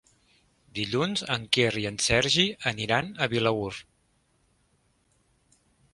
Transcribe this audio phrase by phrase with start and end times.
[0.79, 3.71] Dilluns en Quer i en Sergi aniran a Vilaür.